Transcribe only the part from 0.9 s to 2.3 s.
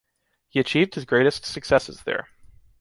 his greatest successes there.